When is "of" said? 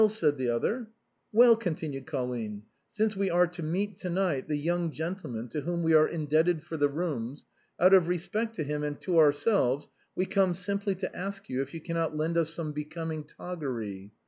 7.93-8.07